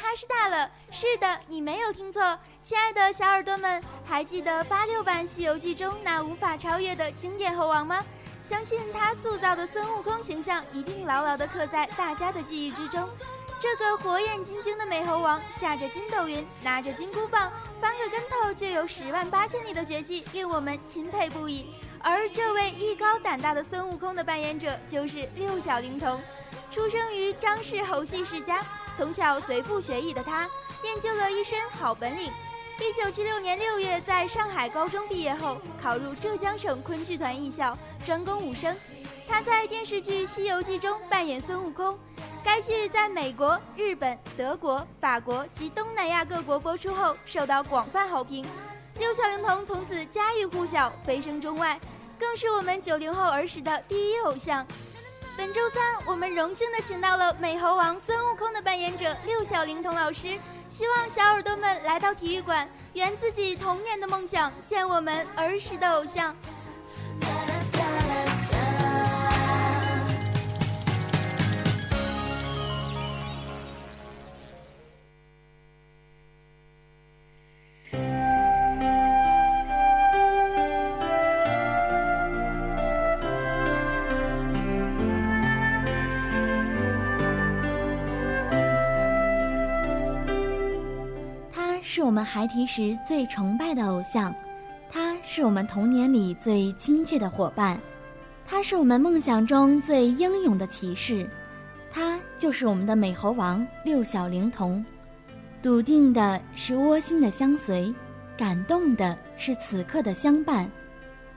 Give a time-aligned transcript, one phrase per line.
[0.00, 0.70] 哈士大了！
[0.92, 8.04] 是的，你没有听错，亲爱的小耳朵们，还记得八六版《西游记》中那无法超越的经典猴王吗？
[8.40, 13.08] 相信他塑造的孙悟空形象一定牢牢地刻在大家的记忆之中。
[13.60, 21.74] 这个火眼金睛的美猴王，驾着筋斗云，拿着金箍棒，翻个跟头就有十万八千里的绝技，令我们钦佩不已。
[21.98, 26.20] 而这位艺高胆大的孙悟空的扮演者，就是六小龄童。
[26.70, 28.64] 出生于张氏猴戏世家，
[28.98, 30.50] 从小随父学艺的他，
[30.82, 32.32] 练就了一身好本领。
[32.80, 38.76] 一九七六年六月，在上海高中毕业后，考入浙江省昆剧团艺校，专攻武生。
[39.28, 41.96] 他在电视剧《西游记》中扮演孙悟空，
[42.42, 48.44] 该剧在美国、日本、德国、法国及东南亚各国播出后，受到广泛好评。
[48.98, 51.78] 六小龄童从此家喻户晓，飞升中外，
[52.18, 54.66] 更是我们九零后儿时的第一偶像。
[55.38, 60.36] 本周三，我们荣幸的请到了美猴王孙悟空的扮演者六小龄童老师。
[60.68, 66.34] 希望小耳朵们来到体育馆，圆自己童年的梦想，见我们儿时的偶像。
[92.18, 94.34] 们孩提时最崇拜的偶像，
[94.90, 97.78] 他是我们童年里最亲切的伙伴，
[98.44, 101.24] 他是我们梦想中最英勇的骑士，
[101.92, 104.84] 他就是我们的美猴王六小龄童。
[105.62, 107.94] 笃定的是窝心的相随，
[108.36, 110.68] 感动的是此刻的相伴。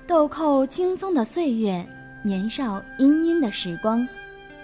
[0.08, 1.88] 豆蔻青葱的岁月，
[2.24, 4.08] 年少氤氲的时光，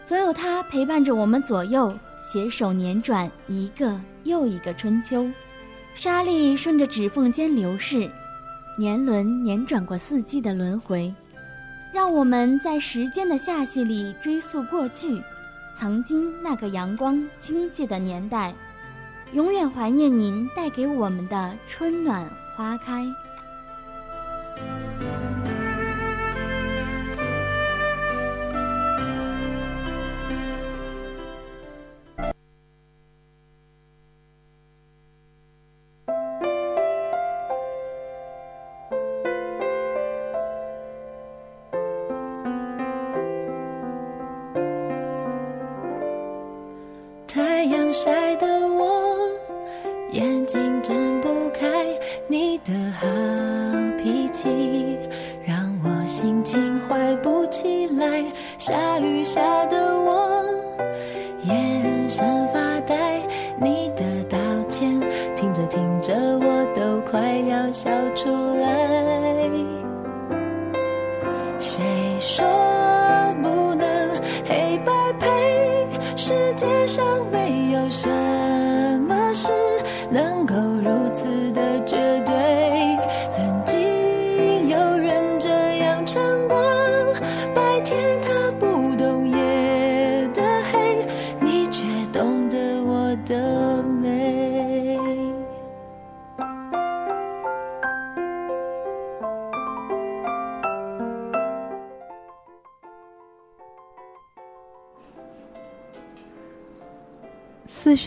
[0.03, 5.29] 总有他陪伴着我们左右，携手年转一个又一个春秋。
[5.97, 8.07] 沙粒顺着指缝间流逝，
[8.77, 11.11] 年轮年转过四季的轮回，
[11.91, 15.19] 让我们在时间的罅隙里追溯过去，
[15.75, 18.53] 曾经那个阳光清介的年代，
[19.33, 23.03] 永远怀念您带给我们的春暖花开。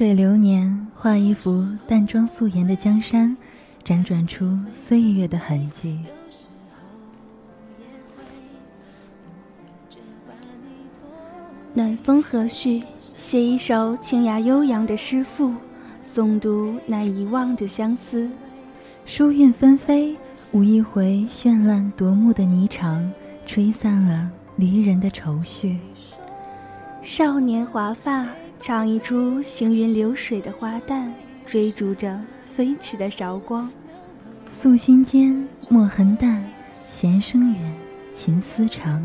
[0.00, 3.36] 水流年，画一幅淡妆素颜的江山，
[3.84, 6.00] 辗转出岁月的痕迹。
[11.74, 12.82] 暖风和煦，
[13.14, 15.52] 写一首清雅悠扬的诗赋，
[16.02, 18.30] 诵读那遗忘的相思。
[19.04, 20.16] 书韵纷飞，
[20.52, 23.06] 舞一回绚烂夺目的霓裳，
[23.44, 25.78] 吹散了离人的愁绪。
[27.02, 28.26] 少年华发。
[28.60, 31.10] 唱一出行云流水的花旦，
[31.46, 32.20] 追逐着
[32.54, 33.70] 飞驰的韶光。
[34.50, 36.44] 素心间，墨痕淡，
[36.86, 37.74] 弦声远，
[38.12, 39.02] 琴丝长。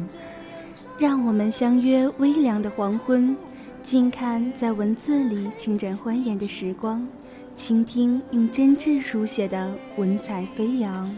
[0.97, 3.33] 让我们相约微凉的黄昏，
[3.81, 7.07] 静看在文字里轻展欢颜的时光，
[7.55, 11.15] 倾听用真挚书写的文采飞扬。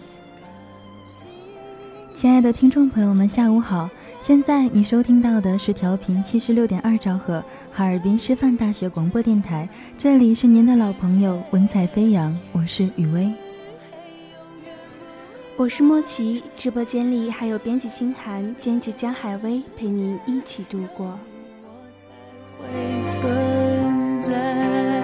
[2.17, 3.87] 亲爱的听众朋友们，下午好！
[4.19, 9.69] 现在你收听到的是调频七十六点二兆赫，哈尔滨师范大学广播电台，
[9.99, 13.31] 这里是您的老朋友文采飞扬，我是雨薇，
[15.57, 21.19] 我是莫奇，直播间里还有编辑清寒，监制江海威，陪您一起度过。
[22.57, 22.65] 会
[23.05, 24.96] 存在。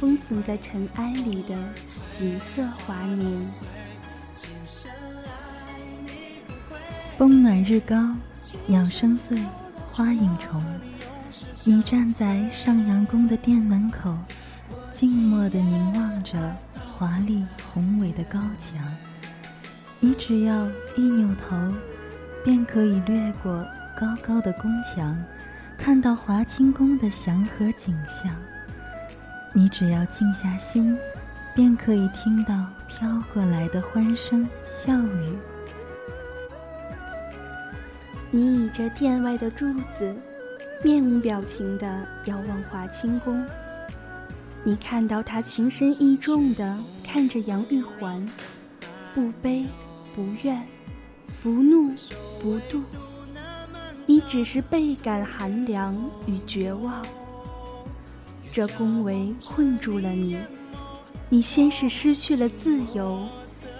[0.00, 1.54] 封存在尘埃里的
[2.10, 3.46] 锦瑟华年？
[7.18, 8.16] 风暖日高，
[8.66, 9.38] 鸟声碎，
[9.92, 10.64] 花影重。
[11.64, 14.16] 你站在上阳宫的殿门口，
[14.90, 16.56] 静默地凝望着
[16.90, 18.78] 华丽宏伟的高墙。
[19.98, 21.54] 你只要一扭头，
[22.42, 23.52] 便可以掠过
[23.94, 25.22] 高高的宫墙，
[25.76, 28.34] 看到华清宫的祥和景象。
[29.52, 30.96] 你只要静下心，
[31.54, 35.38] 便可以听到飘过来的欢声笑语。
[38.30, 40.14] 你倚着殿外的柱子，
[40.84, 43.44] 面无表情地遥望华清宫。
[44.62, 48.24] 你看到他情深意重地看着杨玉环，
[49.14, 49.66] 不悲
[50.14, 50.62] 不怨，
[51.42, 51.92] 不怒
[52.40, 52.82] 不妒。
[54.06, 55.96] 你只是倍感寒凉
[56.26, 57.04] 与绝望。
[58.52, 60.36] 这宫闱困住了你，
[61.28, 63.24] 你先是失去了自由，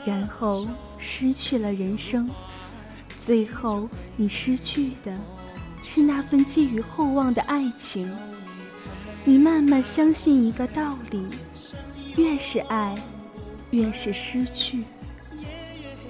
[0.05, 2.31] 然后失去了人生。
[3.19, 5.19] 最后，你失去的
[5.82, 8.17] 是那份寄予厚望的爱情。
[9.25, 11.26] 你慢慢相信一个道理：
[12.16, 12.96] 越是爱，
[13.73, 14.85] 越是失去。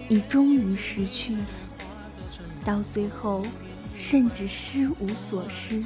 [0.07, 1.47] 你终于失去了，
[2.63, 3.43] 到最后，
[3.95, 5.83] 甚至失无所失。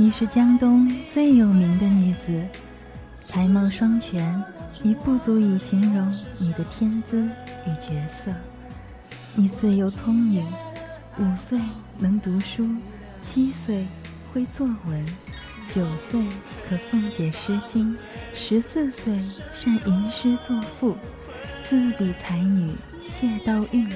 [0.00, 2.46] 你是江东最有名的女子，
[3.18, 4.40] 才貌双全，
[4.84, 7.28] 已不足以形容你的天资
[7.66, 8.32] 与绝色。
[9.34, 10.46] 你自幼聪颖，
[11.18, 11.58] 五岁
[11.98, 12.64] 能读书，
[13.18, 13.88] 七岁
[14.32, 15.04] 会作文，
[15.66, 16.24] 九岁
[16.68, 17.92] 可诵解《诗经》，
[18.32, 19.18] 十四岁
[19.52, 20.96] 善吟诗作赋，
[21.68, 23.92] 自比才女谢道韫，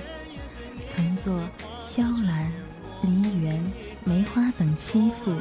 [0.88, 1.40] 曾作
[1.78, 2.52] 萧兰、
[3.02, 5.32] 梨园、梅花等七赋。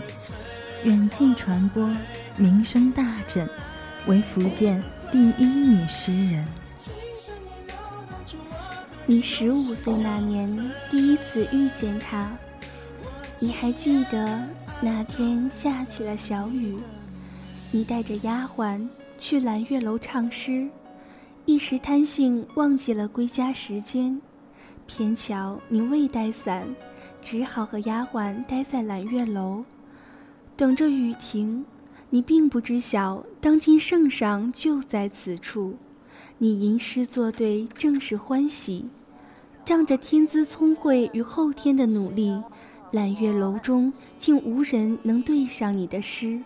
[0.83, 1.87] 远近传播，
[2.37, 3.47] 名声大振，
[4.07, 6.43] 为福建第一女诗人。
[9.05, 12.31] 你十五岁那年第一次遇见他，
[13.39, 14.41] 你还记得
[14.81, 16.75] 那天下起了小雨，
[17.69, 18.87] 你带着丫鬟
[19.19, 20.67] 去揽月楼唱诗，
[21.45, 24.19] 一时贪性忘记了归家时间，
[24.87, 26.67] 偏巧你未带伞，
[27.21, 29.63] 只好和丫鬟待在揽月楼。
[30.61, 31.65] 等着雨停，
[32.11, 35.75] 你并不知晓，当今圣上就在此处。
[36.37, 38.87] 你吟诗作对，正是欢喜。
[39.65, 42.39] 仗着天资聪慧与后天的努力，
[42.91, 46.39] 揽月楼中竟无人能对上你的诗。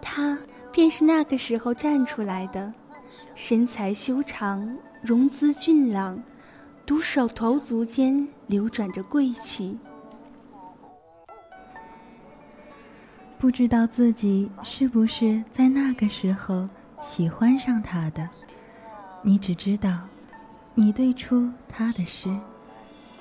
[0.00, 0.38] 他
[0.70, 2.72] 便是那个时候站出来的，
[3.34, 6.22] 身材修长，容姿俊朗，
[6.86, 9.76] 独手头足间流转着贵气。
[13.38, 16.68] 不知道自己是不是在那个时候
[17.00, 18.28] 喜欢上他的，
[19.22, 20.00] 你只知道，
[20.74, 22.36] 你对出他的诗，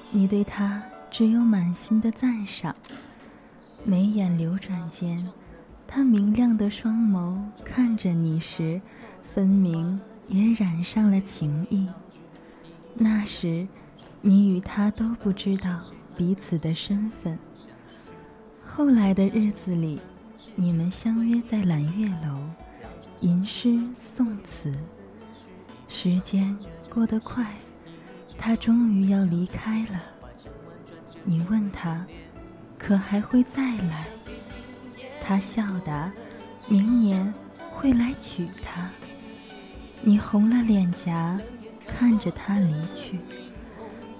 [0.09, 0.81] 你对他
[1.11, 2.75] 只有满心的赞赏。
[3.83, 5.29] 眉眼流转间，
[5.87, 8.81] 他明亮的双眸看着你时，
[9.31, 11.87] 分明也染上了情意。
[12.95, 13.67] 那时，
[14.21, 15.79] 你与他都不知道
[16.15, 17.37] 彼此的身份。
[18.77, 19.99] 后来的日子里，
[20.53, 22.43] 你们相约在揽月楼，
[23.21, 23.69] 吟诗
[24.15, 24.71] 诵词。
[25.87, 26.55] 时间
[26.87, 27.43] 过得快，
[28.37, 29.99] 他终于要离开了。
[31.23, 32.05] 你问他，
[32.77, 34.05] 可还会再来？
[35.23, 36.11] 他笑答：
[36.69, 37.33] 明年
[37.71, 38.91] 会来娶她。
[40.01, 41.41] 你红了脸颊，
[41.87, 43.17] 看着他离去，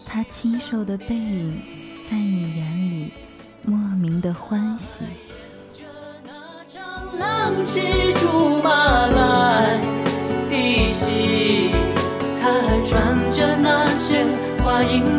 [0.04, 1.62] 他清瘦的背影，
[2.10, 3.14] 在你眼里。
[3.70, 5.04] 莫名的欢喜。
[7.20, 8.72] 浪骑竹马
[9.08, 9.78] 来
[10.50, 11.72] 的戏，
[12.42, 14.26] 他还穿着那件
[14.64, 15.17] 花影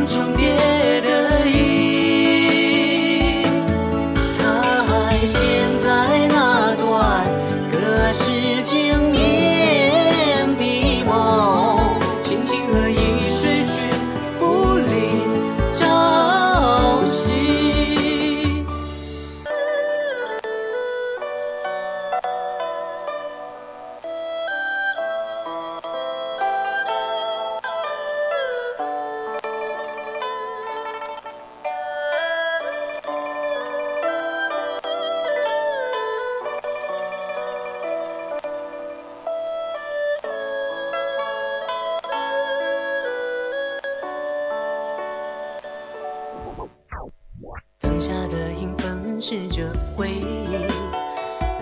[49.28, 50.56] 分饰着回忆，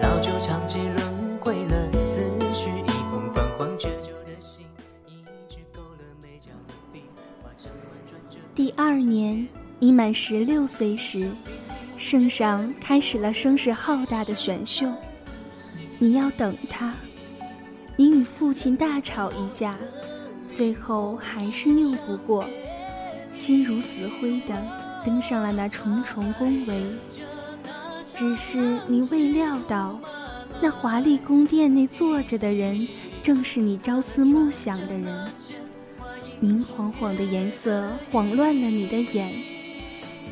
[0.00, 4.64] 老酒长期轮回了思绪，一封泛黄折旧的信，
[5.08, 7.02] 一支勾勒眉角的笔，
[7.42, 8.38] 画上婉转着。
[8.54, 9.48] 第二年，
[9.80, 11.28] 你满十六岁时，
[11.98, 14.86] 圣上开始了声势浩大的选秀。
[15.98, 16.94] 你要等他，
[17.96, 19.76] 你与父亲大吵一架，
[20.48, 22.46] 最后还是拗不过，
[23.32, 24.54] 心如死灰的
[25.04, 26.80] 登上了那重重宫闱。
[28.16, 30.00] 只是你未料到，
[30.62, 32.88] 那华丽宫殿内坐着的人，
[33.22, 35.30] 正是你朝思暮想的人。
[36.40, 39.34] 明晃晃的颜色晃乱了你的眼，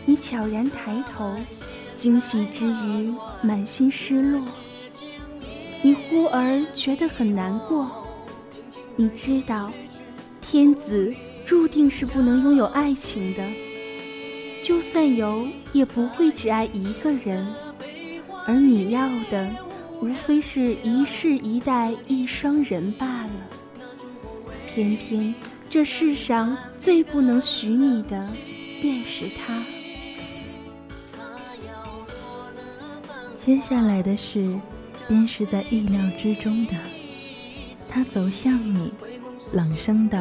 [0.06, 1.36] 你悄然抬头，
[1.94, 3.12] 惊喜之余
[3.42, 4.40] 满心失落。
[5.82, 7.90] 你忽而觉得很难过，
[8.96, 9.70] 你知道，
[10.40, 11.12] 天子
[11.44, 13.46] 注定是不能拥有爱情的，
[14.62, 17.46] 就算有，也不会只爱一个人，
[18.46, 19.50] 而你要的，
[20.00, 23.30] 无非是一世一代一双人罢了。
[24.66, 25.34] 偏偏
[25.70, 28.28] 这世上最不能许你的，
[28.82, 29.62] 便是他。
[33.34, 34.58] 接下来的事，
[35.06, 36.72] 便是在意料之中的。
[37.88, 38.92] 他走向你，
[39.52, 40.18] 朗声道：“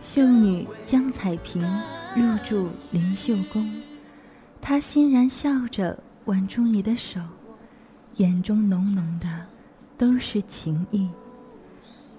[0.00, 1.62] 秀女江彩萍
[2.14, 3.70] 入住灵秀宫。”
[4.60, 7.20] 他欣然笑着挽住你的手，
[8.18, 9.46] 眼中浓浓的
[9.96, 11.08] 都是情意。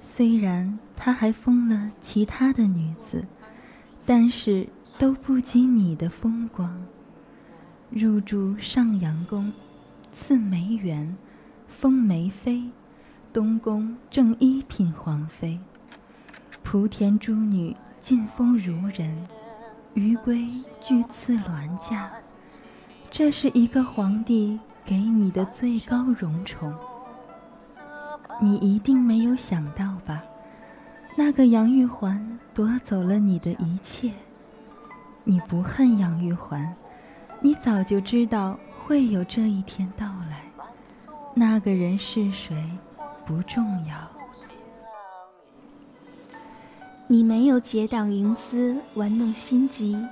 [0.01, 3.25] 虽然他还封了其他的女子，
[4.06, 6.82] 但是都不及你的风光。
[7.89, 9.51] 入住上阳宫，
[10.12, 11.15] 赐梅园，
[11.68, 12.70] 封梅妃，
[13.32, 15.60] 东宫正一品皇妃。
[16.63, 19.27] 莆田诸女进封孺人，
[19.96, 20.48] 余归
[20.82, 22.12] 俱赐銮驾。
[23.10, 26.74] 这是一个皇帝给你的最高荣宠。
[28.41, 30.24] 你一定没有想到吧？
[31.15, 34.12] 那个杨玉环夺走了你的一切。
[35.24, 36.75] 你不恨杨玉环，
[37.39, 40.41] 你早就知道会有这一天到来。
[41.36, 42.55] 那个人是谁，
[43.27, 43.96] 不重要。
[47.05, 50.03] 你没有结党营私，玩弄心机，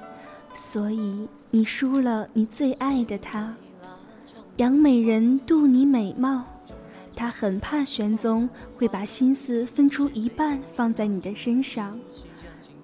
[0.53, 3.51] 所以你输了你最爱的他。
[4.57, 6.43] 杨美人妒你美貌，
[7.15, 11.95] 她很怕玄宗会把心思分出一半放在你的身上。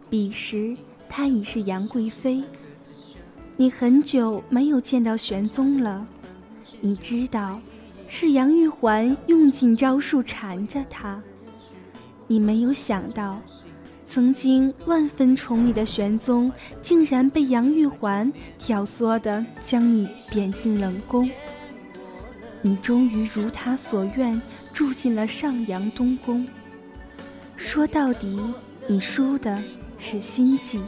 [0.07, 0.77] 彼时
[1.09, 2.43] 她已是杨贵妃。
[3.57, 6.05] 你很久没有见到玄宗了，
[6.79, 7.59] 你知道，
[8.07, 11.19] 是杨玉环用尽招数缠着他。
[12.27, 13.41] 你没有想到。
[14.05, 16.51] 曾经万分宠你的玄宗，
[16.83, 21.27] 竟然被杨玉环挑唆的将你贬进冷宫。
[22.65, 24.41] 你终于如他所愿，
[24.73, 26.47] 住进了上阳东宫。
[27.57, 28.41] 说到底，
[28.87, 29.61] 你输的
[29.99, 30.79] 是心计。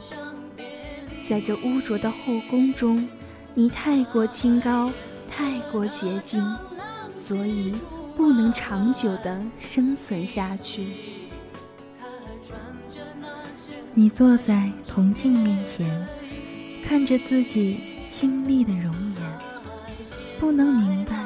[1.27, 3.05] 在这污浊的后宫中，
[3.53, 4.89] 你太过清高，
[5.29, 6.41] 太过洁净，
[7.09, 7.73] 所以
[8.15, 10.87] 不能长久的生存下去。
[13.93, 16.07] 你坐在铜镜面前，
[16.83, 19.39] 看着自己清丽的容颜，
[20.39, 21.24] 不能明白，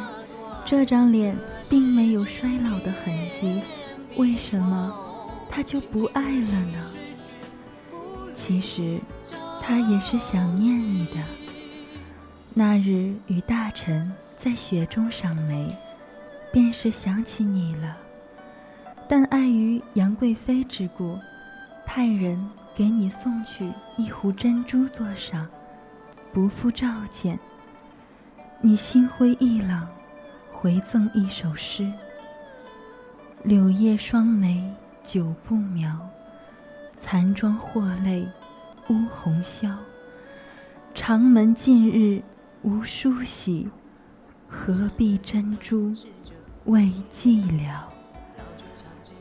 [0.70, 1.36] 这张脸
[1.68, 3.60] 并没有衰老的痕迹，
[4.18, 4.96] 为什么
[5.50, 6.86] 他就不爱了呢？
[8.36, 9.02] 其实，
[9.60, 11.16] 他也是想念你的。
[12.54, 15.76] 那日与大臣在雪中赏梅，
[16.54, 17.98] 便是想起你了，
[19.08, 21.18] 但碍于杨贵妃之故，
[21.84, 22.48] 派人。
[22.76, 25.46] 给你送去一壶珍珠座上，
[26.32, 27.38] 不负召见。
[28.62, 29.86] 你心灰意冷，
[30.62, 31.90] 回赠一首诗：
[33.44, 34.70] 柳叶双眉
[35.02, 35.98] 久不描，
[37.00, 38.28] 残妆或泪
[38.90, 39.74] 乌红绡。
[40.94, 42.22] 长门近日
[42.62, 43.70] 无梳洗，
[44.50, 45.94] 何必珍珠
[46.66, 47.80] 为寂寥？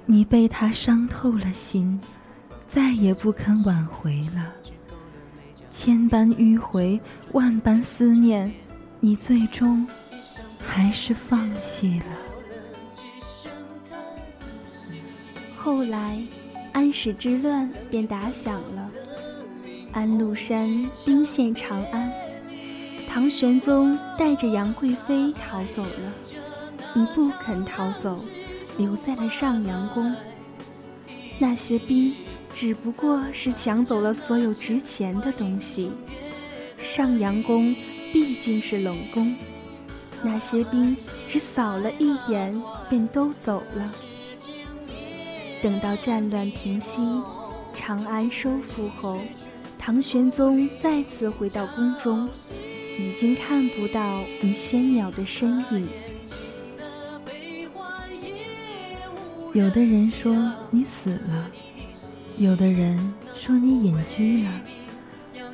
[0.07, 2.00] 你被他伤透了心，
[2.66, 4.52] 再也不肯挽回了。
[5.71, 8.52] 千般迂回，万般思念，
[8.99, 9.87] 你最终
[10.69, 12.05] 还是放弃了。
[15.57, 16.21] 后来，
[16.73, 18.91] 安史之乱便打响了。
[19.93, 22.13] 安禄山兵陷长安，
[23.09, 26.13] 唐玄宗带着杨贵妃逃走了。
[26.95, 28.23] 你不肯逃走，
[28.77, 30.15] 留在了上阳宫。
[31.39, 32.15] 那些兵
[32.54, 35.91] 只不过是抢走了所有值钱的东西。
[36.78, 37.75] 上阳宫
[38.13, 39.35] 毕竟是冷宫，
[40.23, 40.97] 那些兵
[41.28, 43.85] 只扫了一眼便都走了。
[45.63, 47.00] 等到战乱平息，
[47.75, 49.21] 长安收复后。
[49.78, 52.28] 唐玄宗再次回到宫中，
[52.99, 55.89] 已经看不到你仙鸟的身影。
[59.54, 61.50] 有的人说你死了，
[62.37, 64.50] 有的人说你隐居了，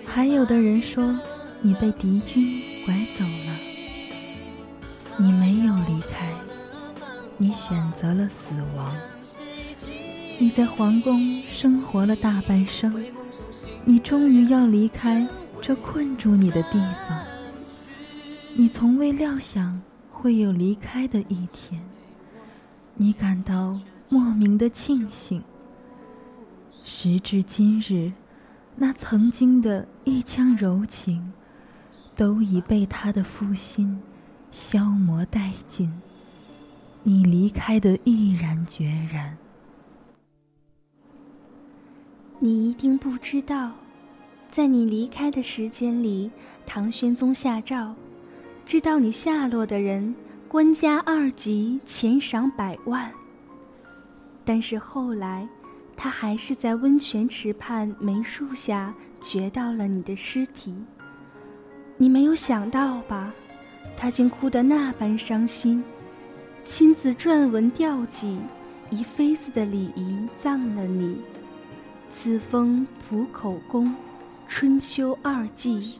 [0.05, 1.16] 还有的人说
[1.61, 3.43] 你被敌军拐走了。
[5.16, 6.33] 你没有离开，
[7.37, 8.94] 你选择了死亡。
[10.38, 13.05] 你在皇宫生活了大半生。
[13.87, 15.29] 你终于要离开
[15.61, 17.22] 这困住你的地方，
[18.55, 19.79] 你从未料想
[20.11, 21.83] 会有离开的一天，
[22.94, 25.44] 你感到莫名的庆幸。
[26.83, 28.11] 时至今日，
[28.77, 31.31] 那曾经的一腔柔情，
[32.16, 34.00] 都已被他的负心
[34.54, 35.92] 消磨殆尽，
[37.02, 39.36] 你离开的毅然决然。
[42.38, 43.72] 你一定不知道，
[44.52, 46.30] 在你离开的时间里，
[46.64, 47.92] 唐玄宗下诏，
[48.64, 50.14] 知道你下落的人，
[50.46, 53.10] 官加二级，钱赏百万。
[54.44, 55.48] 但是后来，
[55.96, 60.72] 他还是在温泉池畔梅树下掘到了你的尸体。
[61.96, 63.34] 你没有想到吧？
[63.96, 65.83] 他竟哭得那般伤心，
[66.64, 68.38] 亲自撰文吊祭，
[68.90, 71.16] 以妃子的礼仪葬了你。
[72.11, 73.94] 此封浦口宫，
[74.46, 75.98] 春秋二季。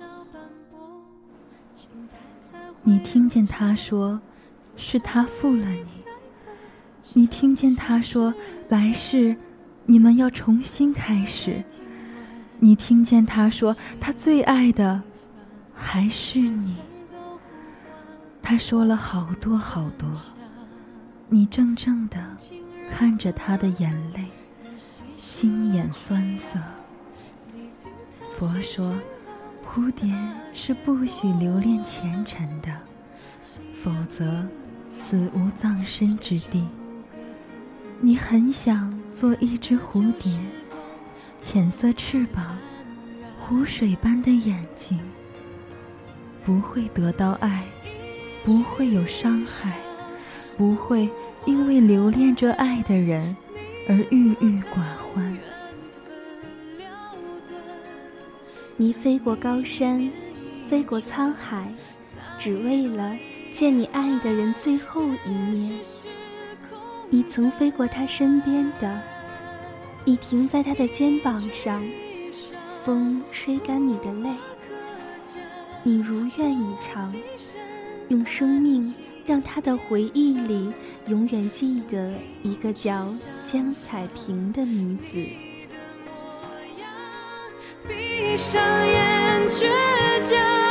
[2.83, 4.21] 你听见他说，
[4.77, 5.87] 是他负了你。
[7.15, 8.35] 你听见他说，
[8.69, 9.35] 来世
[9.87, 11.65] 你们要重新开始。
[12.59, 15.03] 你听见他说，他最爱的
[15.75, 16.77] 还是你。
[18.47, 20.07] 他说了好多好多，
[21.31, 22.37] 你怔怔的
[22.91, 24.29] 看着他的眼泪。
[25.17, 26.59] 心眼酸涩。
[28.37, 28.95] 佛说，
[29.67, 30.15] 蝴蝶
[30.53, 32.71] 是不许留恋前尘的，
[33.73, 34.47] 否则
[34.93, 36.69] 死无葬身之地。
[38.01, 40.39] 你很想做一只蝴蝶，
[41.41, 42.59] 浅色翅膀，
[43.41, 45.01] 湖水般的眼睛，
[46.45, 47.65] 不会得到爱，
[48.45, 49.79] 不会有伤害，
[50.57, 51.09] 不会
[51.47, 53.37] 因为留恋着爱的人。
[53.87, 55.37] 而郁郁寡欢。
[58.79, 60.11] 你飞过高山，
[60.67, 61.71] 飞过沧海，
[62.39, 63.15] 只为了
[63.53, 65.79] 见你爱的人最后一面。
[67.11, 69.01] 你曾飞过他身边的，
[70.07, 71.85] 你停在他的肩膀上，
[72.83, 74.31] 风吹干你的泪。
[75.83, 77.15] 你如愿以偿，
[78.09, 78.95] 用生命
[79.27, 80.73] 让他的回忆里。
[81.07, 83.07] 永远记得一个叫
[83.43, 85.19] 江彩萍的女子。
[87.87, 89.69] 闭上眼，倔
[90.23, 90.64] 强。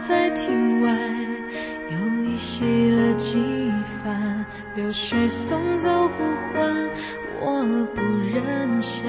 [0.00, 0.90] 在庭外，
[1.90, 6.88] 又依稀了几番，流水送走呼唤。
[7.40, 9.06] 我不忍想。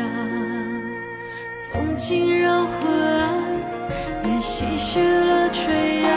[1.71, 3.33] 风轻绕河岸，
[4.23, 6.09] 也唏嘘了垂杨。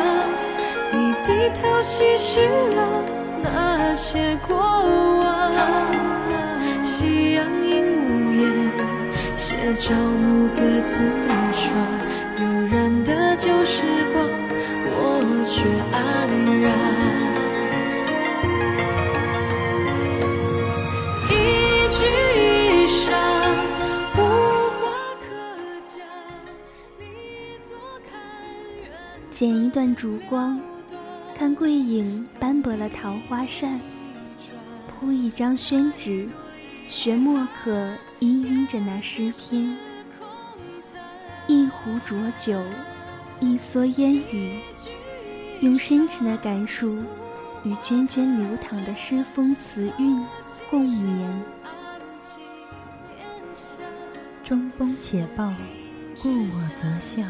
[0.93, 3.05] 你低头唏嘘了
[3.43, 5.53] 那些过往。
[6.85, 8.73] 夕阳映屋檐，
[9.37, 11.03] 写朝暮各自
[29.39, 30.61] 剪一段烛光，
[31.33, 33.81] 看桂影斑驳了桃花扇，
[34.89, 36.29] 铺一张宣纸，
[36.89, 37.71] 学墨客
[38.19, 39.77] 氤氲着那诗篇。
[41.47, 42.61] 一壶浊酒，
[43.39, 44.59] 一蓑烟雨，
[45.61, 46.97] 用深沉的感触
[47.63, 50.21] 与涓涓流淌的诗风词韵
[50.69, 51.43] 共眠。
[54.43, 55.55] 中风且暴，
[56.21, 57.23] 故我则笑。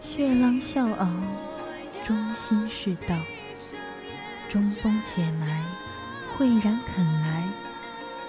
[0.00, 1.06] 血浪笑傲，
[2.02, 3.14] 中心是道。
[4.48, 5.62] 中风且埋，
[6.34, 7.46] 慧然肯来。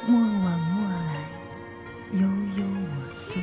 [0.06, 1.16] 莫往莫来，
[2.12, 3.40] 悠悠我思。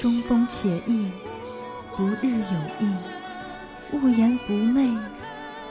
[0.00, 1.12] 中风且意，
[1.96, 2.92] 不日有意。
[3.92, 4.98] 勿言不寐，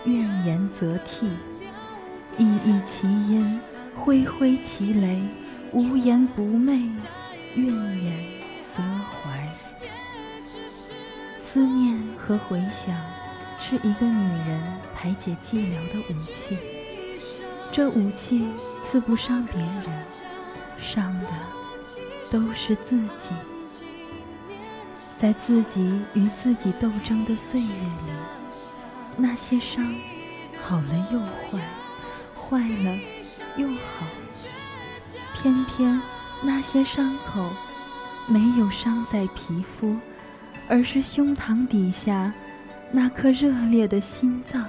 [0.06, 1.28] 怨言则替。
[2.38, 3.60] 熠熠其音，
[3.94, 5.22] 恢恢其雷。
[5.74, 6.90] 无言不寐，
[7.56, 7.68] 怨
[8.02, 8.26] 言
[8.74, 9.51] 则怀。
[11.54, 12.96] 思念和回想，
[13.60, 14.64] 是一个女人
[14.96, 16.58] 排解寂寥的武器。
[17.74, 18.48] 这武器
[18.80, 20.06] 刺不伤别人，
[20.78, 21.28] 伤的
[22.32, 23.36] 都是自己。
[25.18, 28.14] 在自己与自己斗争的岁月里，
[29.18, 29.94] 那些伤，
[30.62, 31.60] 好了又坏，
[32.34, 32.98] 坏了
[33.58, 34.08] 又好。
[35.34, 36.02] 偏偏
[36.42, 37.50] 那些伤口，
[38.26, 39.98] 没有伤在皮肤，
[40.72, 42.34] 而是胸膛底下
[42.94, 44.66] 那颗热烈的心脏。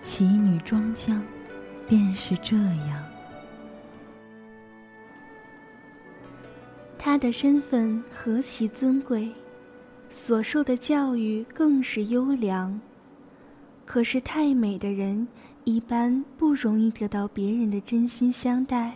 [0.00, 1.22] 奇女庄姜，
[1.86, 3.04] 便是这样。
[6.96, 9.30] 她的身份何其尊贵，
[10.08, 12.80] 所受的教育更是优良。
[13.84, 15.28] 可是太美的人，
[15.64, 18.94] 一般不容易得到别人的真心相待。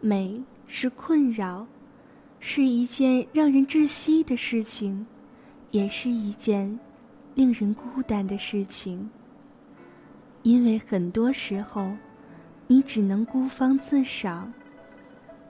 [0.00, 1.66] 美是困扰，
[2.38, 5.04] 是一件让人窒息的事情，
[5.70, 6.78] 也是一件
[7.34, 9.08] 令人孤单的事情。
[10.42, 11.90] 因为很多时候，
[12.66, 14.52] 你只能孤芳自赏。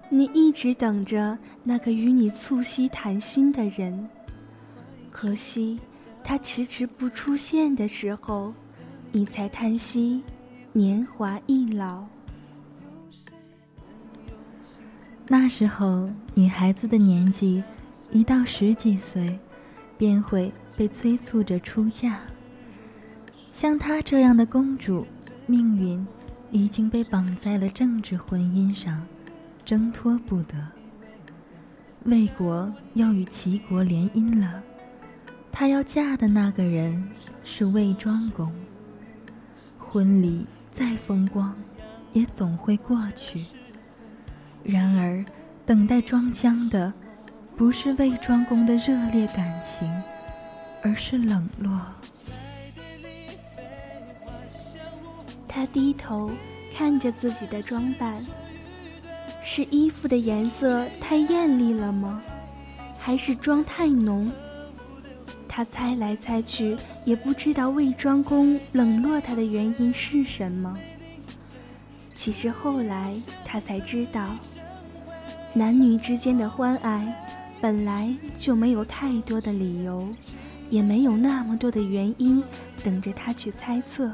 [0.08, 4.08] 你一直等着那个与你促膝谈心的人，
[5.10, 5.78] 可惜
[6.22, 8.54] 他迟迟不出现的时候，
[9.12, 10.22] 你才叹息
[10.72, 12.04] 年华易老。
[15.28, 17.62] 那时候，女孩子的年纪
[18.10, 19.38] 一到十几岁，
[19.98, 22.20] 便会被催促着出嫁。
[23.50, 25.06] 像她这样的公主，
[25.46, 26.06] 命运
[26.50, 29.04] 已经被绑在了政治婚姻上。
[29.64, 30.54] 挣脱不得。
[32.04, 34.62] 魏国要与齐国联姻了，
[35.50, 37.02] 她要嫁的那个人
[37.42, 38.52] 是魏庄公。
[39.76, 41.52] 婚礼再风光，
[42.12, 43.44] 也总会过去。
[44.68, 45.24] 然而，
[45.64, 46.92] 等待庄姜的，
[47.56, 49.88] 不是魏庄公的热烈感情，
[50.82, 51.80] 而是冷落。
[55.46, 56.30] 他低头
[56.76, 58.24] 看着自己的装扮。
[59.42, 62.20] 是衣服的颜色太艳丽了吗？
[62.98, 64.30] 还是妆太浓？
[65.46, 70.76] 他猜来猜去，也不知道魏庄公冷落他的原因是什么。
[72.16, 74.36] 其实后来他才知道，
[75.52, 77.14] 男女之间的欢爱，
[77.60, 80.08] 本来就没有太多的理由，
[80.68, 82.42] 也没有那么多的原因
[82.82, 84.10] 等着他去猜测。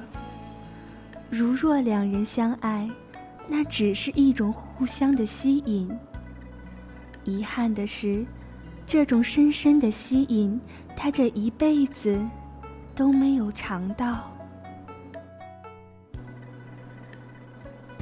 [1.31, 2.91] 如若两人相爱。
[3.49, 5.91] 那只是一种互相的吸引。
[7.25, 8.25] 遗憾的是，
[8.87, 10.59] 这种深深的吸引，
[10.97, 12.25] 他这一辈子
[12.95, 14.33] 都没有尝到。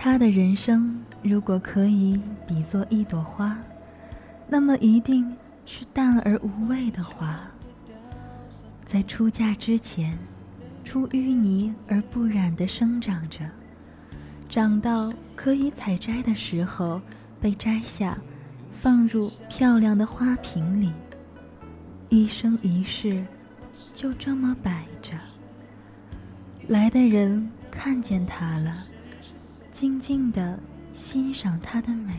[0.03, 3.55] 他的人生如果可以比作一朵花，
[4.49, 5.37] 那么一定
[5.67, 7.39] 是淡而无味的花。
[8.87, 10.17] 在出嫁之前，
[10.83, 13.41] 出淤泥而不染的生长着。
[14.49, 16.99] 长到可以采摘的时候，
[17.39, 18.17] 被摘下，
[18.73, 20.91] 放入漂亮的花瓶里。
[22.09, 23.23] 一生一世，
[23.93, 25.13] 就这么摆着。
[26.69, 28.75] 来的人看见它了，
[29.81, 30.59] 静静地
[30.93, 32.13] 欣赏它的美，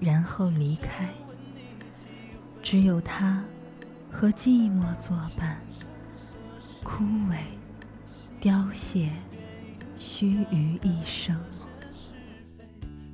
[0.00, 1.08] 然后离开。
[2.60, 3.44] 只有它
[4.10, 5.60] 和寂寞作伴，
[6.82, 7.36] 枯萎、
[8.40, 9.10] 凋谢，
[9.96, 11.40] 须臾一生。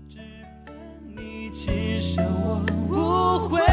[0.09, 0.19] 只
[1.05, 3.66] 你其实我不会。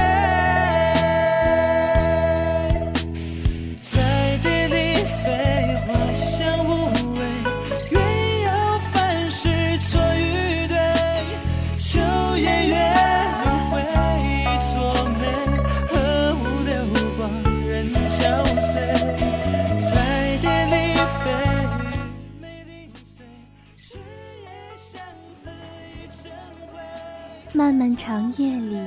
[27.95, 28.77] 长夜里，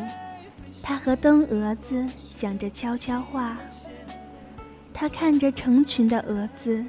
[0.83, 3.57] 他和灯蛾子讲着悄悄话。
[4.92, 6.85] 他看着成群的蛾子，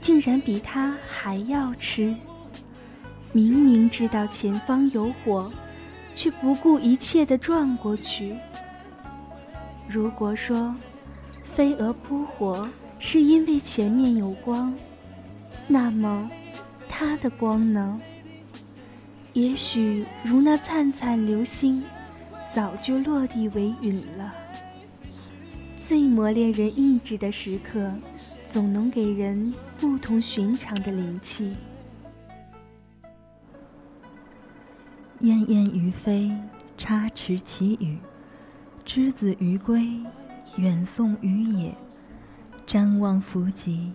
[0.00, 2.14] 竟然比他还要吃。
[3.32, 5.50] 明明知道前方有火，
[6.14, 8.36] 却不顾一切地撞过去。
[9.88, 10.74] 如果说
[11.42, 14.72] 飞蛾扑火是因为前面有光，
[15.66, 16.30] 那么
[16.88, 18.00] 它的光呢？
[19.34, 21.82] 也许如那灿灿流星，
[22.52, 24.32] 早就落地为陨了。
[25.74, 27.90] 最磨练人意志的时刻，
[28.44, 31.56] 总能给人不同寻常的灵气。
[35.20, 36.30] 燕燕于飞，
[36.76, 37.96] 插翅其羽；
[38.84, 39.88] 之子于归，
[40.56, 41.74] 远送于野。
[42.66, 43.92] 瞻望弗及，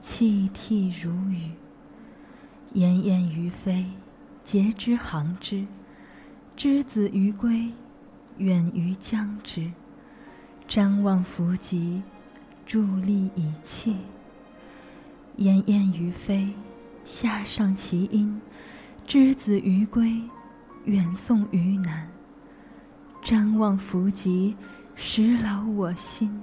[0.00, 1.50] 泣涕如雨。
[2.74, 3.84] 燕燕于飞。
[4.46, 5.66] 节之行之，
[6.56, 7.72] 之子于归，
[8.38, 9.72] 远于将之。
[10.68, 12.00] 瞻望弗及，
[12.64, 13.96] 伫立以泣。
[15.38, 16.54] 燕燕于飞，
[17.04, 18.40] 下上其音；
[19.04, 20.22] 之子于归，
[20.84, 22.08] 远送于南。
[23.24, 24.56] 瞻望弗及，
[24.94, 26.40] 实劳我心。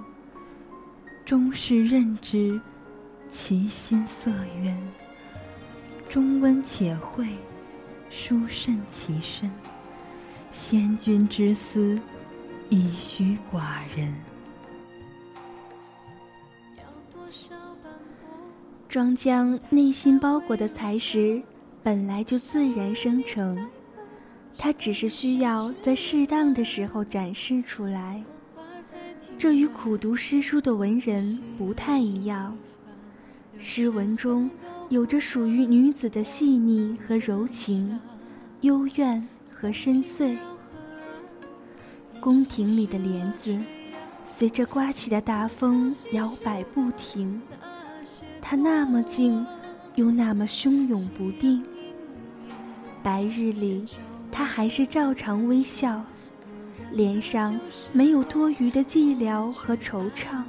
[1.24, 2.60] 终是任之，
[3.30, 4.30] 其心色
[4.62, 4.78] 渊。
[6.06, 7.26] 终温且惠。
[8.16, 9.50] 殊甚其身，
[10.52, 11.98] 先君之思，
[12.68, 14.14] 以许寡人。
[18.88, 21.42] 庄将内心包裹的才识，
[21.82, 23.68] 本来就自然生成，
[24.56, 28.22] 它只是需要在适当的时候展示出来。
[29.36, 32.56] 这与苦读诗书的文人不太一样，
[33.58, 34.48] 诗文中。
[34.94, 37.98] 有着属于女子的细腻和柔情，
[38.60, 40.36] 幽怨和深邃。
[42.20, 43.58] 宫廷里的帘子，
[44.24, 47.42] 随着刮起的大风摇摆不停。
[48.40, 49.44] 它那么静，
[49.96, 51.60] 又那么汹涌不定。
[53.02, 53.84] 白日里，
[54.30, 56.04] 他还是照常微笑，
[56.92, 57.58] 脸上
[57.92, 60.40] 没有多余的寂寥和惆怅。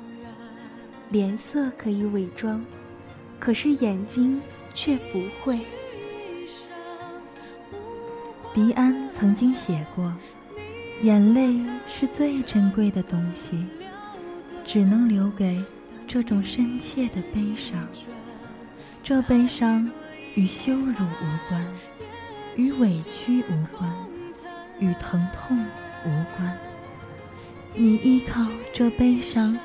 [1.09, 2.63] 脸色可以伪装。
[3.39, 4.41] 可是眼睛
[4.73, 5.59] 却不会。
[8.53, 10.13] 迪安曾经写过
[11.03, 13.65] ：“眼泪是最珍贵的东西，
[14.63, 15.63] 只能留给
[16.07, 17.87] 这种深切的悲伤。
[19.03, 19.89] 这悲伤
[20.35, 21.67] 与羞辱无关，
[22.55, 23.93] 与委屈无关，
[24.79, 25.57] 与疼痛
[26.05, 26.57] 无关。
[27.73, 29.57] 你依靠这悲伤。”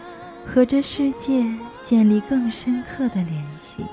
[0.46, 1.44] 和这世界
[1.82, 3.84] 建立更深刻的联系。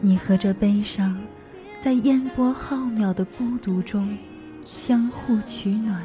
[0.00, 1.18] 你和这悲伤，
[1.80, 4.18] 在烟波浩渺的孤独中，
[4.64, 6.02] 相互取暖，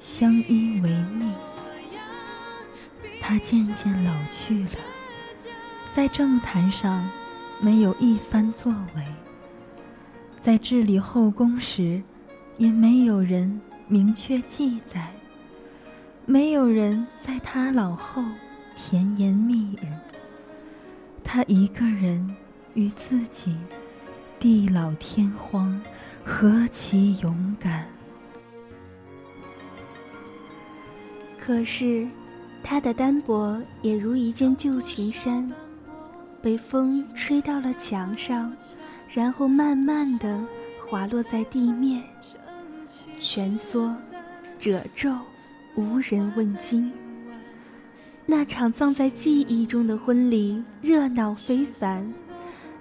[0.00, 1.34] 相依为命。
[3.20, 4.70] 他渐渐老去了，
[5.92, 7.06] 在政坛上
[7.60, 9.04] 没有一番作为，
[10.40, 12.02] 在治理后宫时，
[12.56, 15.08] 也没有人明确记载。
[16.24, 18.22] 没有人在他老后
[18.80, 19.88] 甜言蜜语，
[21.24, 22.36] 他一个人
[22.74, 23.56] 与自己
[24.38, 25.78] 地老天荒，
[26.24, 27.88] 何其勇敢！
[31.40, 32.06] 可是，
[32.62, 35.52] 他的单薄也如一件旧裙衫，
[36.40, 38.56] 被风吹到了墙上，
[39.08, 40.40] 然后慢慢的
[40.88, 42.04] 滑落在地面，
[43.18, 43.92] 蜷缩，
[44.56, 45.12] 褶皱。
[45.74, 46.92] 无人问津。
[48.30, 52.12] 那场葬在记忆中的婚礼热闹非凡，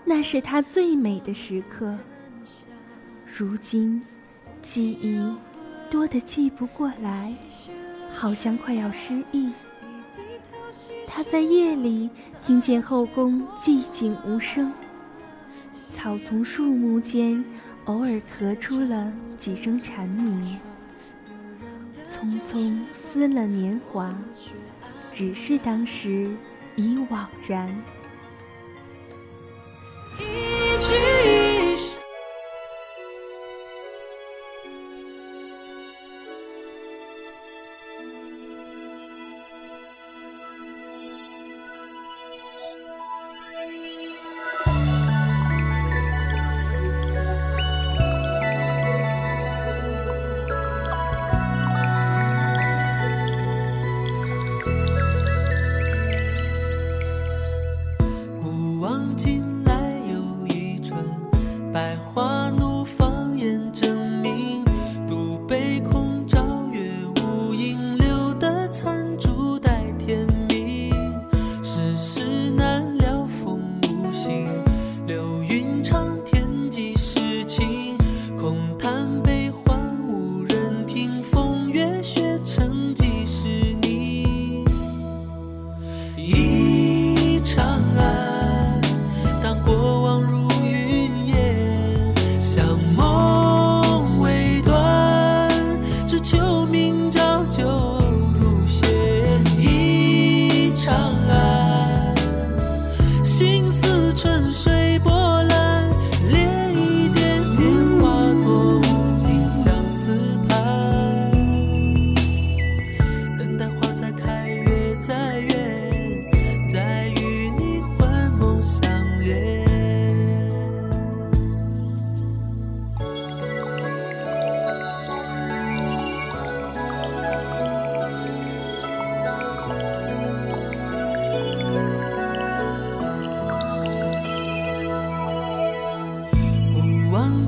[0.03, 1.97] 那是他最美的时刻。
[3.25, 4.01] 如今，
[4.61, 5.17] 记忆
[5.89, 7.33] 多得记不过来，
[8.11, 9.49] 好像快要失忆。
[11.07, 12.09] 他在夜里
[12.41, 14.69] 听见后宫寂静无声，
[15.93, 17.41] 草丛树木间
[17.85, 20.59] 偶尔咳出了几声蝉鸣。
[22.05, 24.13] 匆匆撕了年华，
[25.17, 26.29] 只是当时
[26.75, 27.75] 已惘然。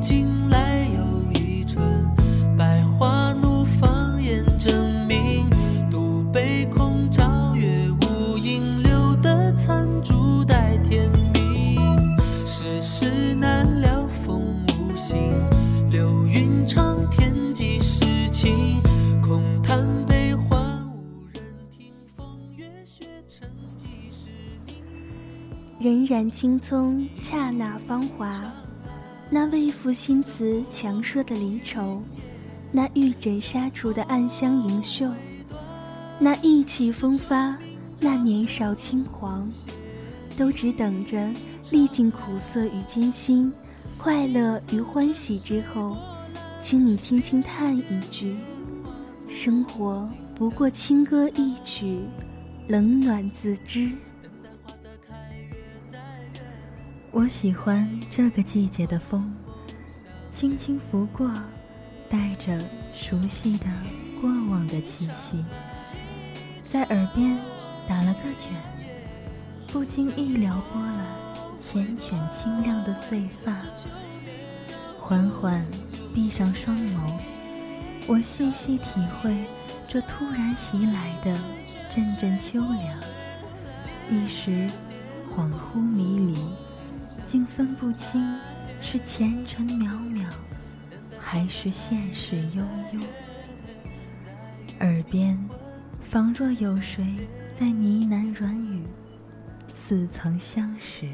[0.01, 1.83] 惊来又一春，
[2.57, 5.45] 百花怒放，雁争鸣，
[5.91, 7.89] 独悲空照月。
[8.01, 11.77] 无影留得残烛，待天明。
[12.45, 15.17] 世事难料，风无形。
[15.89, 18.81] 流云长天，几时晴？
[19.21, 21.43] 空叹悲欢，无人
[21.77, 21.93] 听。
[22.15, 24.29] 风月雪成，几时
[24.65, 26.07] 明？
[26.07, 28.29] 荏苒青葱，刹那芳华。
[29.31, 32.01] 那为赋新词强说的离愁，
[32.71, 35.07] 那玉枕纱厨的暗香盈袖，
[36.17, 37.55] 那意气风发，
[37.99, 39.47] 那年少轻狂，
[40.35, 41.29] 都只等着
[41.69, 43.53] 历尽苦涩与艰辛，
[43.99, 45.95] 快乐与欢喜之后，
[46.59, 48.35] 请你轻轻叹一句：
[49.27, 51.99] 生活不过轻歌一曲，
[52.67, 53.91] 冷暖自知。
[57.12, 59.34] 我喜欢这个季节的风，
[60.30, 61.28] 轻轻拂过，
[62.07, 63.66] 带着熟悉的
[64.22, 65.43] 过往的气息，
[66.62, 67.36] 在耳边
[67.88, 68.53] 打了个卷，
[69.68, 71.18] 不经意撩拨了
[71.60, 73.57] 缱绻清亮的碎发。
[74.99, 75.66] 缓缓
[76.14, 77.20] 闭上双眸，
[78.05, 79.36] 我细细体会
[79.84, 81.36] 这突然袭来的
[81.89, 82.99] 阵阵秋凉，
[84.12, 84.70] 一时
[85.28, 86.38] 恍惚迷离。
[87.30, 88.39] 竟分不清
[88.82, 90.25] 是前尘渺渺，
[91.19, 92.99] 还是现实悠悠。
[94.80, 95.38] 耳边
[96.01, 97.05] 仿若有谁
[97.53, 98.84] 在呢喃软语，
[99.71, 101.07] 似曾相识。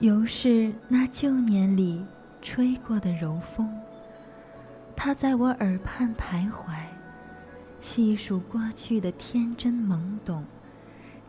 [0.00, 2.04] 犹是那旧年里
[2.42, 3.72] 吹过的柔风，
[4.96, 6.74] 它在我耳畔徘徊，
[7.78, 10.44] 细数过去的天真懵懂，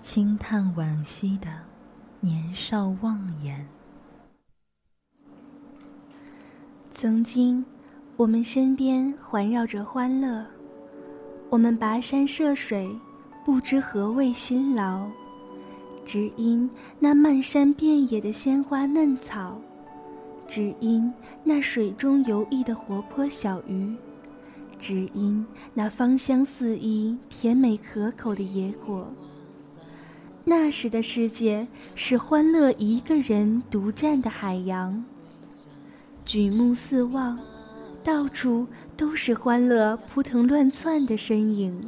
[0.02, 1.67] 轻叹惋惜的。
[2.20, 3.68] 年少妄言。
[6.92, 7.64] 曾经，
[8.16, 10.44] 我们身边环绕着欢乐，
[11.50, 12.90] 我们跋山涉水，
[13.46, 15.08] 不知何谓辛劳，
[16.04, 19.62] 只因那漫山遍野的鲜花嫩草，
[20.48, 21.14] 只因
[21.44, 23.96] 那水中游弋的活泼小鱼，
[24.80, 25.46] 只因
[25.76, 29.08] 那芳香四溢、甜美可口的野果。
[30.50, 35.04] 那时的世界是欢乐一个人独占的海洋。
[36.24, 37.38] 举目四望，
[38.02, 41.86] 到处都是欢乐扑腾乱窜的身影。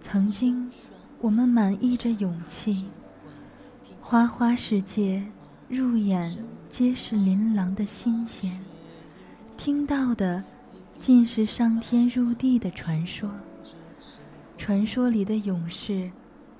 [0.00, 0.70] 曾经，
[1.18, 2.84] 我们满溢着勇气，
[4.00, 5.24] 花花世界
[5.68, 8.60] 入眼皆是琳琅的新鲜，
[9.56, 10.44] 听到的。
[11.02, 13.28] 尽是上天入地的传说。
[14.56, 16.08] 传说里的勇士，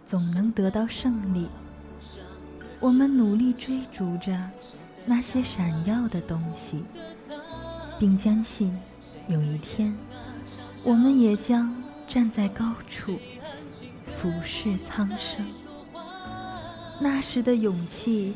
[0.04, 1.48] 总能得到胜利。
[2.80, 4.36] 我们努力追逐着
[5.06, 6.82] 那些闪耀的东西，
[8.00, 8.76] 并坚信
[9.28, 9.96] 有一天，
[10.82, 11.72] 我们也将
[12.08, 13.16] 站在高处，
[14.08, 15.46] 俯视苍生。
[16.98, 18.34] 那时的勇气，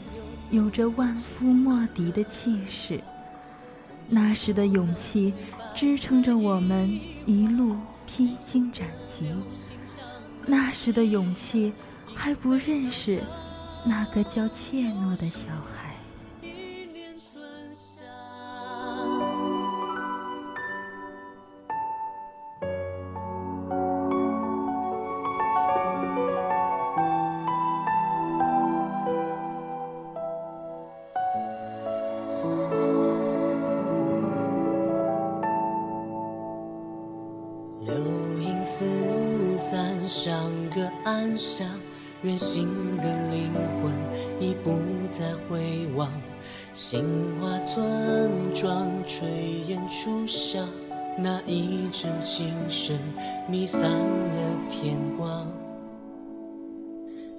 [0.52, 3.00] 有着万夫莫敌的气势。
[4.08, 5.34] 那时的勇气，
[5.76, 9.30] 支撑着我们一路披荆斩棘。
[10.46, 11.70] 那时的勇气，
[12.14, 13.22] 还不认识
[13.84, 15.75] 那个叫怯懦的小孩。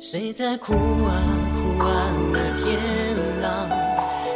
[0.09, 1.11] 谁在哭啊
[1.53, 1.89] 哭完
[2.31, 2.79] 了天
[3.41, 3.67] 狼？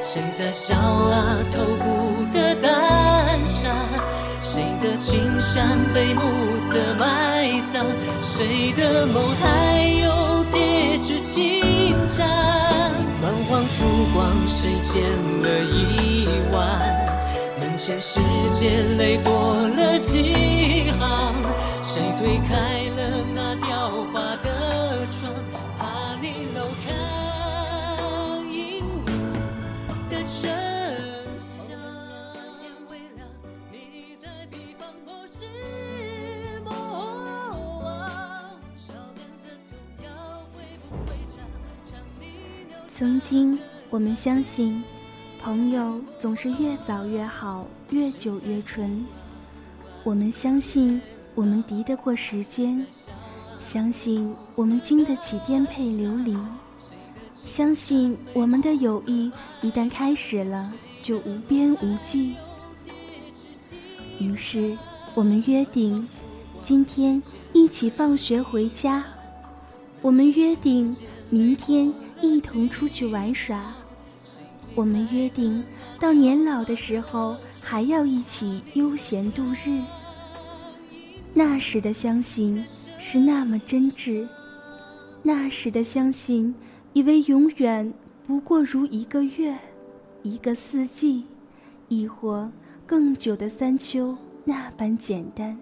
[0.04, 3.74] 谁在笑啊透骨的胆沙？
[4.44, 6.24] 谁的青山被暮
[6.70, 7.86] 色埋葬？
[8.20, 10.12] 谁的眸还有？
[11.02, 12.28] 是轻战，
[13.22, 15.10] 满荒烛光，谁见
[15.42, 16.62] 了一晚？
[17.62, 18.20] 门前世
[18.52, 21.34] 界泪过了几行？
[21.82, 22.81] 谁推开
[43.02, 43.58] 曾经，
[43.90, 44.84] 我们相信，
[45.42, 49.04] 朋友总是越早越好，越久越纯。
[50.04, 51.02] 我们相信，
[51.34, 52.86] 我们敌得过时间；
[53.58, 56.36] 相信，我们经得起颠沛流离；
[57.44, 59.32] 相信，我们的友谊
[59.64, 60.72] 一旦开始了，
[61.02, 62.36] 就无边无际。
[64.20, 64.78] 于是，
[65.16, 66.08] 我们约定，
[66.62, 67.20] 今天
[67.52, 69.04] 一起放学回家。
[70.04, 70.96] 我们约定，
[71.32, 71.92] 明天。
[72.22, 73.74] 一同出去玩耍，
[74.76, 75.64] 我们约定
[76.00, 79.82] 到年老的时候还要一起悠闲度日。
[81.34, 82.64] 那时的相信
[82.98, 84.28] 是那么真挚，
[85.24, 86.54] 那时的相信
[86.94, 87.92] 以为永远
[88.28, 89.58] 不过如一个月、
[90.24, 91.24] 一个四季，
[91.88, 92.52] 亦或
[92.86, 95.58] 更久的三秋那般简单。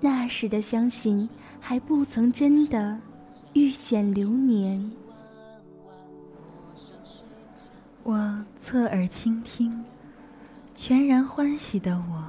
[0.00, 1.28] 那时的相信
[1.58, 2.98] 还不曾真的
[3.54, 4.90] 遇见流年。
[8.04, 9.82] 我侧耳倾听，
[10.74, 12.22] 全然欢喜的我，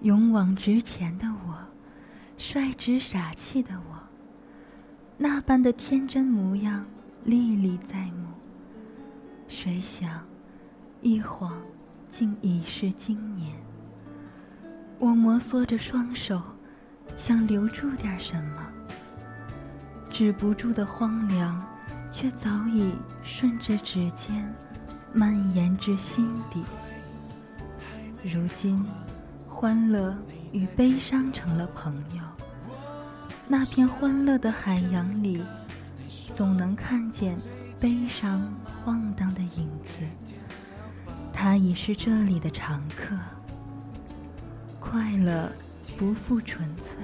[0.00, 1.54] 勇往直前的我，
[2.38, 3.98] 率直傻气的我，
[5.18, 6.86] 那般的天真模样
[7.24, 8.28] 历历在目。
[9.48, 10.24] 谁想，
[11.02, 11.52] 一晃
[12.08, 13.54] 竟已是今年。
[14.98, 16.40] 我摩挲着双手，
[17.18, 18.66] 想留住点什么，
[20.08, 21.62] 止不住的荒凉，
[22.10, 24.50] 却早已顺着指尖。
[25.16, 26.62] 蔓延至心底。
[28.22, 28.84] 如今，
[29.48, 30.14] 欢乐
[30.52, 32.22] 与悲伤成了朋友。
[33.48, 35.42] 那片欢乐的海洋里，
[36.34, 37.34] 总能看见
[37.80, 38.46] 悲伤
[38.84, 40.04] 晃荡的影子。
[41.32, 43.16] 他已是这里的常客。
[44.78, 45.50] 快乐
[45.96, 46.98] 不复纯粹，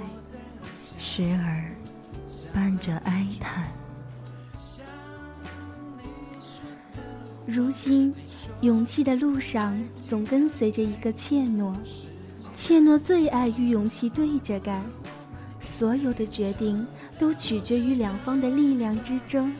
[0.98, 1.74] 时而
[2.52, 3.70] 伴着哀叹。
[7.46, 8.14] 如今，
[8.60, 9.76] 勇气的路上
[10.06, 11.74] 总跟随着一个怯懦。
[12.54, 14.80] 怯懦最爱与勇气对着干，
[15.60, 16.86] 所有的决定
[17.18, 19.52] 都取决于两方的力量之争。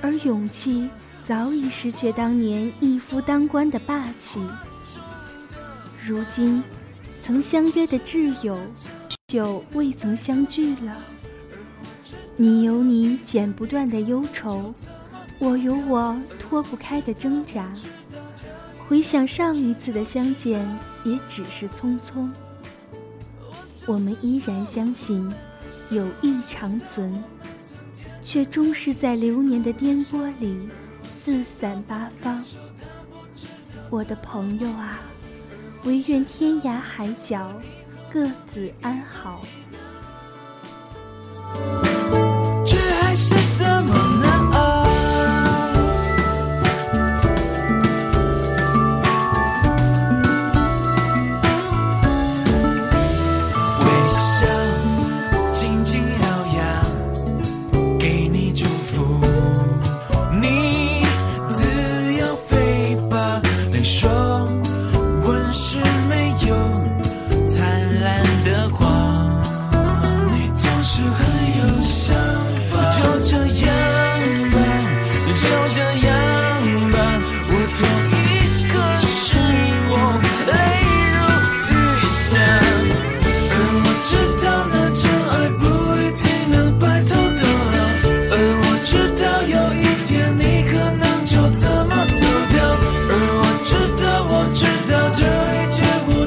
[0.00, 0.88] 而勇气
[1.24, 4.40] 早已失去当年一夫当关的霸气。
[6.04, 6.62] 如今，
[7.20, 8.58] 曾相约的挚友，
[9.28, 10.96] 就未曾相聚了。
[12.36, 14.74] 你有你剪不断的忧愁。
[15.38, 16.16] 我有我
[16.52, 17.72] 脱不开的挣扎，
[18.86, 20.60] 回想上一次的相见，
[21.02, 22.28] 也只是匆匆。
[23.86, 25.32] 我们依然相信
[25.88, 27.24] 友谊长存，
[28.22, 30.68] 却终是在流年的颠簸里
[31.10, 32.44] 四散八方。
[33.88, 35.00] 我的朋友啊，
[35.84, 37.50] 唯愿天涯海角
[38.10, 39.40] 各自安好。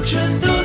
[0.06, 0.55] 全都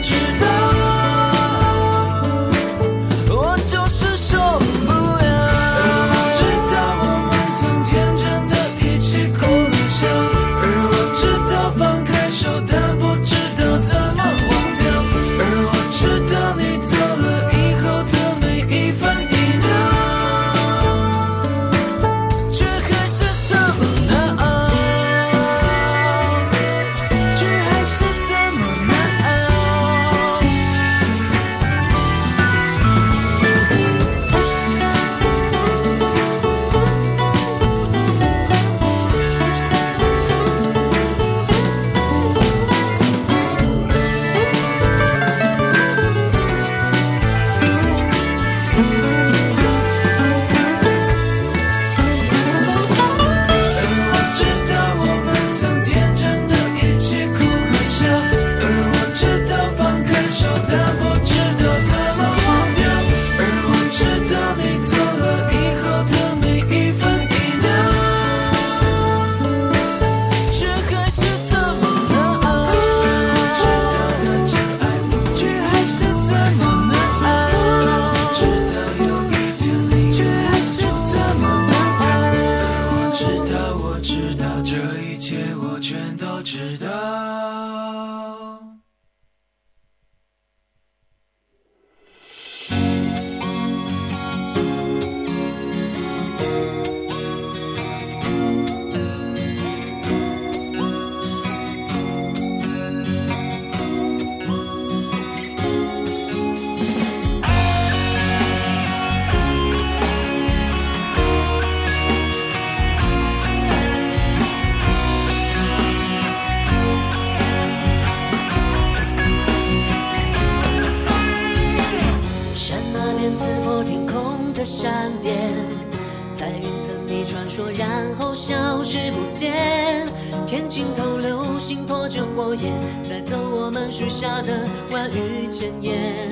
[134.22, 134.54] 下的
[134.92, 136.30] 万语千言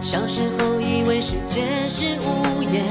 [0.00, 2.84] 小时候以为世界是屋檐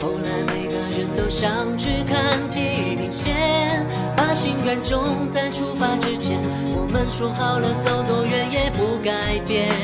[0.00, 3.86] 后来每个人都想去看地平线
[4.16, 6.36] 把心愿种在出发之前
[6.74, 9.75] 我们说好了走多远也不改变。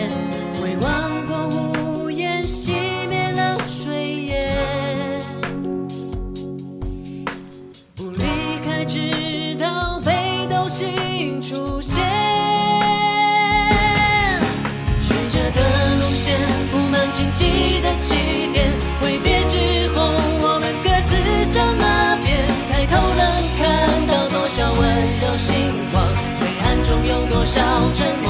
[17.63, 18.73] 你的起点。
[19.01, 20.03] 挥别之后，
[20.43, 21.13] 我们各自
[21.55, 22.43] 向那边。
[22.69, 23.23] 抬头能
[23.59, 23.63] 看
[24.11, 24.83] 到多少温
[25.23, 26.03] 柔星光。
[26.41, 27.55] 黑暗中有多少
[27.95, 28.27] 沉默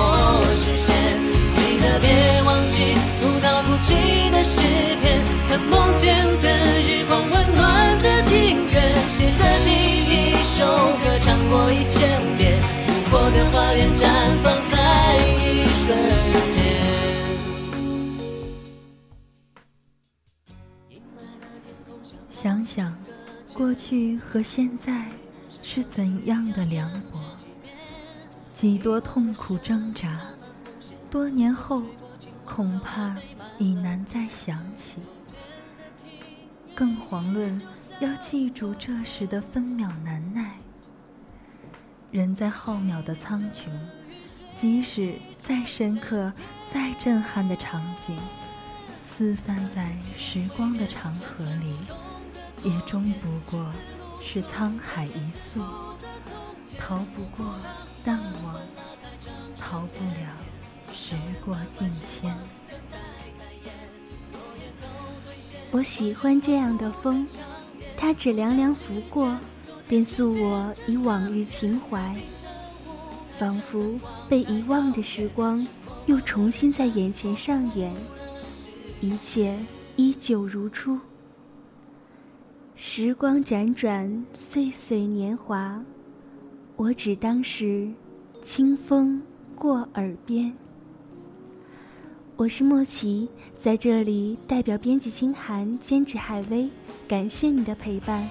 [0.52, 1.16] 实现？
[1.56, 4.60] 记得别忘记，读到哭泣的诗
[5.00, 6.48] 篇，曾梦见的
[6.84, 9.72] 日光温暖的庭院，写的第
[10.12, 10.60] 一首
[11.00, 13.88] 歌唱过一千遍，路过的花园
[23.54, 25.06] 过去和现在
[25.62, 27.20] 是怎样的凉薄。
[28.52, 30.20] 几多痛苦挣扎，
[31.10, 31.82] 多年后
[32.44, 33.16] 恐怕
[33.58, 35.00] 已难再想起。
[36.74, 37.60] 更遑论
[38.00, 40.54] 要记住这时的分秒难耐。
[42.10, 43.68] 人在浩渺的苍穹，
[44.54, 46.32] 即使再深刻、
[46.70, 48.16] 再震撼的场景，
[49.04, 51.74] 四散在时光的长河里，
[52.62, 53.66] 也终不过
[54.20, 55.60] 是沧海一粟，
[56.78, 57.54] 逃不过。
[58.04, 58.56] 淡忘，
[59.56, 60.26] 逃不了
[60.92, 62.36] 时过境迁。
[65.70, 67.24] 我喜欢这样的风，
[67.96, 69.38] 它只凉凉拂过，
[69.86, 72.16] 便诉我以往日情怀，
[73.38, 75.64] 仿佛被遗忘的时光
[76.06, 77.94] 又重新在眼前上演，
[79.00, 79.56] 一切
[79.94, 80.98] 依旧如初。
[82.84, 85.80] 时光辗转，岁岁年华。
[86.74, 87.88] 我只当是
[88.42, 89.22] 清风
[89.54, 90.52] 过耳边。
[92.34, 93.28] 我是莫奇，
[93.60, 96.68] 在这里代表编辑清寒，监制海威，
[97.06, 98.28] 感谢你的陪伴。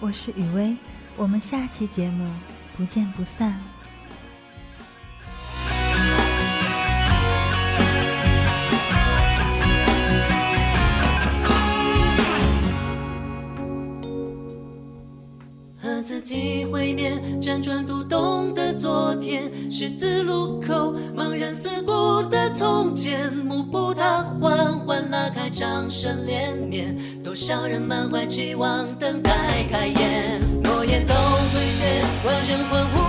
[0.00, 0.76] 我是雨薇，
[1.16, 2.28] 我们下期节目
[2.76, 3.62] 不见不散。
[23.30, 29.30] 幕布它缓缓拉开掌声连绵多少人满怀期望等待
[29.70, 33.05] 开演诺言都兑现万人欢呼。